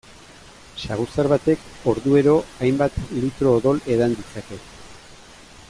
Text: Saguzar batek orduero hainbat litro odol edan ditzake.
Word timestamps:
Saguzar 0.85 1.27
batek 1.33 1.67
orduero 1.91 2.33
hainbat 2.67 2.97
litro 3.19 3.53
odol 3.59 3.83
edan 3.97 4.17
ditzake. 4.23 4.61